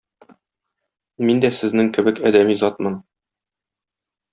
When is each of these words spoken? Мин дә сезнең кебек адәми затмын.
Мин 1.29 1.43
дә 1.45 1.53
сезнең 1.59 1.93
кебек 2.01 2.25
адәми 2.33 2.59
затмын. 2.67 3.01